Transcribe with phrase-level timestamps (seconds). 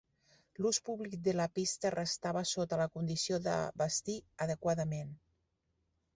[0.65, 5.15] L'ús públic de la pista restava sota la condició de "vestir adequadament".